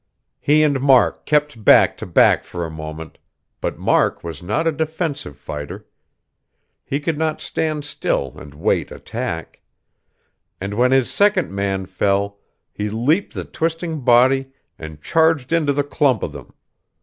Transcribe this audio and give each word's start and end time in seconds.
He 0.39 0.63
and 0.63 0.81
Mark 0.81 1.27
kept 1.27 1.63
back 1.63 1.95
to 1.97 2.07
back 2.07 2.43
for 2.43 2.65
a 2.65 2.71
moment; 2.71 3.19
but 3.59 3.77
Mark 3.77 4.23
was 4.23 4.41
not 4.41 4.65
a 4.65 4.71
defensive 4.71 5.37
fighter. 5.37 5.85
He 6.83 6.99
could 6.99 7.19
not 7.19 7.39
stand 7.39 7.85
still 7.85 8.33
and 8.35 8.55
wait 8.55 8.91
attack; 8.91 9.61
and 10.59 10.73
when 10.73 10.89
his 10.89 11.07
second 11.11 11.51
man 11.51 11.85
fell, 11.85 12.39
he 12.73 12.89
leaped 12.89 13.35
the 13.35 13.45
twisting 13.45 13.99
body 14.01 14.47
and 14.79 15.03
charged 15.03 15.53
into 15.53 15.71
the 15.71 15.83
clump 15.83 16.23
of 16.23 16.31
them. 16.31 16.51